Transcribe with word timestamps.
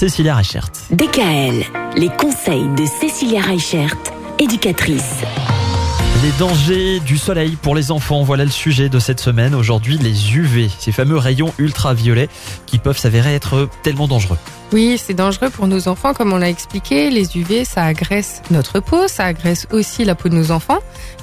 Cécilia 0.00 0.34
Reichert. 0.34 0.70
DKL, 0.92 1.62
les 1.94 2.08
conseils 2.08 2.66
de 2.74 2.86
Cécilia 2.86 3.42
Reichert, 3.42 3.94
éducatrice. 4.38 5.16
Les 6.22 6.30
dangers 6.38 7.00
du 7.00 7.18
soleil 7.18 7.58
pour 7.60 7.74
les 7.74 7.90
enfants, 7.90 8.22
voilà 8.22 8.46
le 8.46 8.50
sujet 8.50 8.88
de 8.88 8.98
cette 8.98 9.20
semaine. 9.20 9.54
Aujourd'hui, 9.54 9.98
les 9.98 10.34
UV, 10.34 10.70
ces 10.78 10.90
fameux 10.90 11.18
rayons 11.18 11.52
ultraviolets 11.58 12.30
qui 12.64 12.78
peuvent 12.78 12.96
s'avérer 12.96 13.34
être 13.34 13.68
tellement 13.82 14.08
dangereux. 14.08 14.38
Oui, 14.72 14.96
c'est 14.96 15.12
dangereux 15.12 15.50
pour 15.50 15.66
nos 15.66 15.86
enfants, 15.86 16.14
comme 16.14 16.32
on 16.32 16.38
l'a 16.38 16.48
expliqué. 16.48 17.10
Les 17.10 17.36
UV, 17.36 17.66
ça 17.66 17.84
agresse 17.84 18.40
notre 18.50 18.80
peau, 18.80 19.06
ça 19.06 19.26
agresse 19.26 19.66
aussi 19.70 20.06
la 20.06 20.14
peau 20.14 20.30
de 20.30 20.34
nos 20.34 20.50
enfants, 20.50 20.78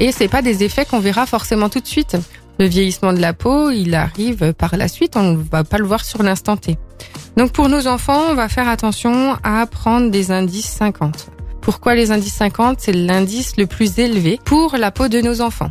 et 0.00 0.12
c'est 0.12 0.28
pas 0.28 0.40
des 0.40 0.64
effets 0.64 0.86
qu'on 0.86 1.00
verra 1.00 1.26
forcément 1.26 1.68
tout 1.68 1.80
de 1.80 1.86
suite. 1.86 2.16
Le 2.58 2.64
vieillissement 2.64 3.12
de 3.12 3.20
la 3.20 3.34
peau, 3.34 3.70
il 3.70 3.94
arrive 3.94 4.54
par 4.54 4.78
la 4.78 4.88
suite, 4.88 5.16
on 5.18 5.32
ne 5.32 5.36
va 5.36 5.62
pas 5.62 5.76
le 5.76 5.84
voir 5.84 6.06
sur 6.06 6.22
l'instant 6.22 6.56
T. 6.56 6.78
Donc 7.36 7.52
pour 7.52 7.68
nos 7.68 7.86
enfants, 7.86 8.22
on 8.30 8.34
va 8.34 8.48
faire 8.48 8.68
attention 8.68 9.36
à 9.42 9.66
prendre 9.66 10.10
des 10.10 10.30
indices 10.30 10.68
50. 10.68 11.30
Pourquoi 11.60 11.94
les 11.94 12.10
indices 12.10 12.34
50 12.34 12.80
C'est 12.80 12.92
l'indice 12.92 13.56
le 13.56 13.66
plus 13.66 13.98
élevé 13.98 14.38
pour 14.44 14.76
la 14.76 14.90
peau 14.90 15.08
de 15.08 15.20
nos 15.20 15.40
enfants. 15.40 15.70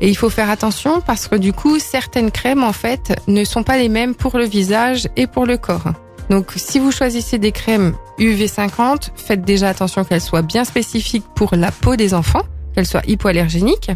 Et 0.00 0.08
il 0.08 0.16
faut 0.16 0.30
faire 0.30 0.50
attention 0.50 1.00
parce 1.00 1.28
que 1.28 1.36
du 1.36 1.52
coup, 1.52 1.78
certaines 1.78 2.30
crèmes 2.30 2.64
en 2.64 2.72
fait 2.72 3.18
ne 3.28 3.44
sont 3.44 3.62
pas 3.62 3.78
les 3.78 3.88
mêmes 3.88 4.14
pour 4.14 4.36
le 4.38 4.44
visage 4.44 5.08
et 5.16 5.26
pour 5.26 5.46
le 5.46 5.56
corps. 5.56 5.92
Donc 6.30 6.52
si 6.56 6.78
vous 6.78 6.90
choisissez 6.90 7.38
des 7.38 7.52
crèmes 7.52 7.94
UV50, 8.18 9.10
faites 9.14 9.42
déjà 9.42 9.68
attention 9.68 10.04
qu'elles 10.04 10.20
soient 10.20 10.42
bien 10.42 10.64
spécifiques 10.64 11.26
pour 11.34 11.54
la 11.54 11.70
peau 11.70 11.96
des 11.96 12.14
enfants, 12.14 12.42
qu'elles 12.74 12.86
soient 12.86 13.06
hypoallergéniques. 13.06 13.90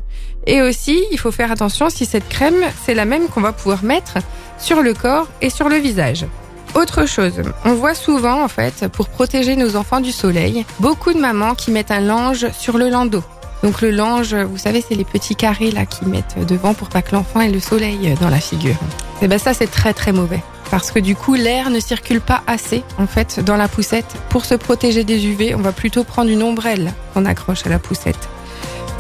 Et 0.47 0.63
aussi, 0.63 1.03
il 1.11 1.19
faut 1.19 1.33
faire 1.33 1.51
attention 1.51 1.91
si 1.91 2.07
cette 2.07 2.29
crème, 2.29 2.63
c'est 2.85 2.95
la 2.95 3.05
même 3.05 3.29
qu'on 3.29 3.41
va 3.41 3.53
pouvoir 3.53 3.83
mettre 3.83 4.19
sur 4.59 4.83
le 4.83 4.95
corps 4.95 5.29
et 5.43 5.51
sur 5.51 5.69
le 5.69 5.77
visage. 5.77 6.27
Autre 6.75 7.05
chose, 7.05 7.43
on 7.65 7.75
voit 7.75 7.95
souvent 7.95 8.45
en 8.45 8.49
fait, 8.49 8.87
pour 8.89 9.09
protéger 9.09 9.57
nos 9.57 9.77
enfants 9.77 10.01
du 10.01 10.13
soleil, 10.13 10.65
beaucoup 10.79 11.13
de 11.13 11.19
mamans 11.19 11.55
qui 11.55 11.71
mettent 11.71 11.91
un 11.91 12.01
lange 12.01 12.47
sur 12.53 12.79
le 12.79 12.89
landau. 12.89 13.23
Donc 13.63 13.83
le 13.83 13.91
lange, 13.91 14.35
vous 14.35 14.57
savez, 14.57 14.83
c'est 14.87 14.95
les 14.95 15.05
petits 15.05 15.37
carrés 15.37 15.71
là 15.71 15.85
qui 15.85 16.07
mettent 16.07 16.37
devant 16.47 16.73
pour 16.73 16.89
pas 16.89 17.03
que 17.03 17.15
l'enfant 17.15 17.41
ait 17.41 17.51
le 17.51 17.61
soleil 17.61 18.15
dans 18.21 18.31
la 18.31 18.41
figure. 18.41 18.77
Et 19.21 19.29
ben 19.29 19.39
ça 19.39 19.53
c'est 19.53 19.71
très 19.71 19.93
très 19.93 20.13
mauvais 20.13 20.41
parce 20.71 20.93
que 20.93 21.01
du 21.01 21.17
coup 21.17 21.35
l'air 21.35 21.69
ne 21.69 21.81
circule 21.81 22.21
pas 22.21 22.43
assez 22.47 22.85
en 22.99 23.07
fait 23.07 23.41
dans 23.41 23.57
la 23.57 23.69
poussette. 23.69 24.15
Pour 24.29 24.45
se 24.45 24.55
protéger 24.55 25.05
des 25.05 25.27
UV, 25.27 25.55
on 25.55 25.61
va 25.61 25.73
plutôt 25.73 26.05
prendre 26.05 26.31
une 26.31 26.43
ombrelle 26.43 26.93
qu'on 27.13 27.27
accroche 27.27 27.67
à 27.67 27.69
la 27.69 27.79
poussette. 27.79 28.29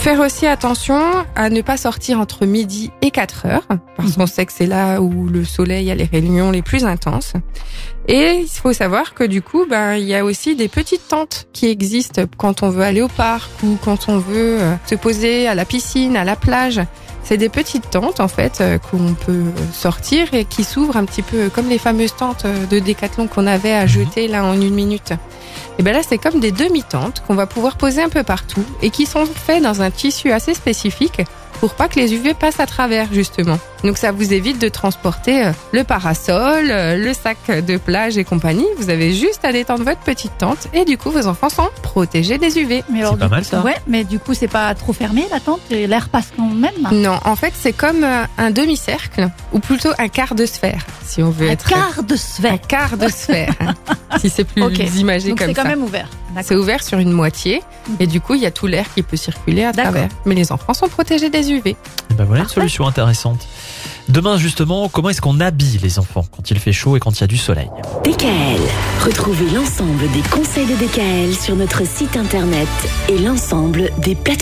Faire 0.01 0.21
aussi 0.21 0.47
attention 0.47 0.99
à 1.37 1.51
ne 1.51 1.61
pas 1.61 1.77
sortir 1.77 2.21
entre 2.21 2.47
midi 2.47 2.91
et 3.03 3.11
4 3.11 3.45
heures, 3.45 3.69
parce 3.99 4.17
qu'on 4.17 4.27
sait 4.27 4.47
que 4.47 4.53
c'est 4.53 4.67
là 4.67 5.03
où 5.03 5.27
le 5.27 5.45
soleil 5.45 5.91
a 5.91 5.95
les 5.95 6.07
réunions 6.07 6.51
les 6.51 6.63
plus 6.63 6.87
intenses. 6.87 7.35
Et 8.09 8.41
il 8.41 8.49
faut 8.49 8.73
savoir 8.73 9.13
que 9.13 9.25
du 9.25 9.43
coup, 9.43 9.67
ben, 9.69 9.97
il 9.97 10.07
y 10.07 10.15
a 10.15 10.25
aussi 10.25 10.57
des 10.57 10.69
petites 10.69 11.07
tentes 11.07 11.49
qui 11.53 11.69
existent 11.69 12.23
quand 12.39 12.63
on 12.63 12.71
veut 12.71 12.83
aller 12.83 13.03
au 13.03 13.09
parc 13.09 13.51
ou 13.63 13.77
quand 13.85 14.09
on 14.09 14.17
veut 14.17 14.63
euh, 14.63 14.75
se 14.87 14.95
poser 14.95 15.47
à 15.47 15.55
la 15.55 15.67
piscine, 15.67 16.17
à 16.17 16.25
la 16.25 16.35
plage. 16.35 16.81
C'est 17.23 17.37
des 17.37 17.49
petites 17.49 17.91
tentes 17.91 18.21
en 18.21 18.29
fait 18.29 18.61
euh, 18.61 18.79
qu'on 18.79 19.15
peut 19.15 19.45
sortir 19.73 20.35
et 20.35 20.45
qui 20.45 20.65
s'ouvrent 20.65 20.97
un 20.97 21.05
petit 21.05 21.23
peu 21.23 21.49
comme 21.49 21.69
les 21.69 21.79
fameuses 21.79 22.17
tentes 22.17 22.45
euh, 22.45 22.67
de 22.67 22.79
décathlon 22.79 23.29
qu'on 23.29 23.47
avait 23.47 23.73
à 23.73 23.87
jeter 23.87 24.27
là 24.27 24.45
en 24.45 24.55
une 24.55 24.75
minute. 24.75 25.13
Et 25.79 25.83
bien 25.83 25.93
là, 25.93 26.01
c'est 26.07 26.19
comme 26.19 26.41
des 26.41 26.53
demi-tentes 26.53 27.23
qu'on 27.27 27.35
va 27.35 27.47
pouvoir 27.47 27.77
poser 27.77 28.03
un 28.03 28.09
peu 28.09 28.23
partout 28.23 28.65
et 28.83 28.91
qui 28.91 29.07
sont 29.07 29.27
faites 29.27 29.63
dans 29.63 29.83
un 29.83 29.91
tissu 29.91 30.33
assez 30.33 30.55
spécifique 30.55 31.23
pour 31.61 31.75
pas 31.75 31.89
que 31.89 31.99
les 31.99 32.15
UV 32.15 32.35
passent 32.35 32.61
à 32.61 32.67
travers 32.67 33.13
justement. 33.13 33.59
Donc 33.85 33.97
ça 33.99 34.13
vous 34.13 34.33
évite 34.33 34.61
de 34.61 34.69
transporter 34.69 35.47
euh, 35.47 35.53
le 35.73 35.85
parasol, 35.85 36.71
euh, 36.71 36.97
le 36.97 37.15
sac 37.15 37.39
de 37.51 37.77
plage 37.79 38.19
et 38.19 38.25
compagnie. 38.25 38.67
Vous 38.79 38.91
avez 38.91 39.13
juste 39.15 39.45
à 39.45 39.53
détendre 39.53 39.85
votre 39.85 40.01
petite 40.01 40.37
tente 40.39 40.69
et 40.75 40.85
du 40.85 40.99
coup 40.99 41.11
vos 41.11 41.27
enfants 41.27 41.49
sont 41.49 41.69
protégés 41.83 42.39
des 42.39 42.59
UV. 42.59 42.85
Mais 42.91 43.01
alors, 43.01 43.13
C'est 43.15 43.19
pas 43.21 43.25
du 43.27 43.31
mal, 43.31 43.43
coup, 43.43 43.49
ça. 43.49 43.61
Ouais, 43.63 43.77
mais 43.87 44.05
du 44.05 44.19
coup, 44.19 44.35
c'est 44.35 44.49
pas 44.49 44.75
trop 44.75 44.93
fermé 44.93 45.27
la 45.31 45.41
tente 45.41 45.61
et 45.71 45.87
l'air 45.87 46.09
passe 46.11 46.29
quand 46.37 46.45
même. 46.51 46.73
Non, 46.93 47.19
en 47.25 47.37
fait 47.37 47.53
c'est 47.59 47.73
comme 47.73 48.05
euh, 48.05 48.25
un 48.39 48.51
demi-cercle 48.51 49.29
ou 49.53 49.59
plutôt 49.61 49.91
un 49.99 50.09
quart 50.09 50.35
de 50.35 50.47
sphère 50.47 50.85
si 51.05 51.23
on 51.23 51.31
veut 51.31 51.49
Un 51.49 51.53
être 51.53 51.69
quart 51.69 52.03
de 52.03 52.15
un 52.15 52.17
sphère. 52.17 52.59
quart 52.69 52.97
de 52.97 53.09
sphère. 53.09 53.55
si 54.19 54.29
c'est 54.31 54.45
plus 54.53 54.63
Ok. 54.63 54.79
imagé 54.97 55.31
Donc 55.31 55.39
comme 55.39 55.49
c'est 55.49 55.55
ça. 55.55 55.63
quand 55.63 55.69
même 55.69 55.83
ouvert. 55.83 56.09
C'est 56.43 56.57
ouvert 56.57 56.83
sur 56.83 56.99
une 56.99 57.13
moitié 57.13 57.63
et 57.99 58.07
du 58.07 58.21
coup 58.21 58.35
il 58.35 58.43
y 58.43 58.47
a 58.47 58.51
tout 58.51 58.67
l'air 58.67 58.87
qui 58.95 59.03
peut 59.03 59.17
circuler 59.17 59.65
à 59.65 59.73
travers. 59.73 60.09
Mais 60.25 60.35
les 60.35 60.53
enfants 60.53 60.75
sont 60.75 60.89
protégés 60.89 61.31
des 61.31 61.51
UV. 61.51 61.71
Et 61.71 61.77
ben 62.15 62.25
voilà 62.25 62.43
une 62.43 62.49
solution 62.49 62.87
intéressante. 62.87 63.47
Demain 64.09 64.37
justement, 64.39 64.89
comment 64.89 65.11
est-ce 65.11 65.21
qu'on 65.21 65.39
habille 65.41 65.79
les 65.79 65.99
enfants 65.99 66.25
quand 66.35 66.51
il 66.51 66.59
fait 66.59 66.73
chaud 66.73 66.97
et 66.97 67.01
quand 67.01 67.17
il 67.19 67.21
y 67.21 67.25
a 67.25 67.29
du 67.29 67.37
soleil 67.37 67.71
DKL, 68.05 68.61
retrouvez 69.05 69.51
l'ensemble 69.51 70.11
des 70.11 70.23
conseils 70.31 70.67
de 70.67 70.75
DKL 70.75 71.35
sur 71.35 71.55
notre 71.55 71.87
site 71.87 72.17
internet 72.17 72.69
et 73.09 73.19
l'ensemble 73.19 73.91
des 73.99 74.15
plateformes 74.15 74.41